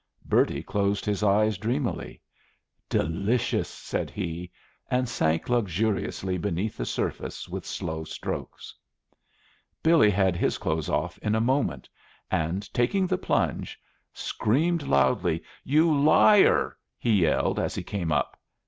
Bertie 0.25 0.63
closed 0.63 1.05
his 1.05 1.21
eyes 1.21 1.59
dreamily. 1.59 2.21
"Delicious," 2.89 3.69
said 3.69 4.09
he, 4.09 4.49
and 4.89 5.07
sank 5.07 5.47
luxuriously 5.47 6.39
beneath 6.39 6.75
the 6.75 6.87
surface 6.87 7.47
with 7.47 7.67
slow 7.67 8.03
strokes. 8.03 8.73
Billy 9.83 10.09
had 10.09 10.35
his 10.35 10.57
clothes 10.57 10.89
off 10.89 11.19
in 11.19 11.35
a 11.35 11.39
moment, 11.39 11.87
and, 12.31 12.73
taking 12.73 13.05
the 13.05 13.19
plunge, 13.19 13.79
screamed 14.11 14.81
loudly 14.81 15.43
"You 15.63 15.95
liar!" 15.95 16.77
he 16.97 17.21
yelled, 17.21 17.59
as 17.59 17.75
he 17.75 17.83
came 17.83 18.11
up. 18.11 18.39